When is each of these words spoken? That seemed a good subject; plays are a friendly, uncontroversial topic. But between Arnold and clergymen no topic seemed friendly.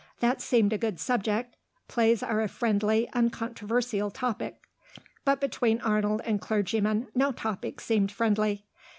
That 0.19 0.41
seemed 0.41 0.73
a 0.73 0.79
good 0.79 0.99
subject; 0.99 1.55
plays 1.87 2.23
are 2.23 2.41
a 2.41 2.47
friendly, 2.47 3.07
uncontroversial 3.13 4.09
topic. 4.09 4.61
But 5.25 5.39
between 5.39 5.79
Arnold 5.81 6.23
and 6.25 6.41
clergymen 6.41 7.09
no 7.13 7.31
topic 7.31 7.79
seemed 7.79 8.11
friendly. 8.11 8.65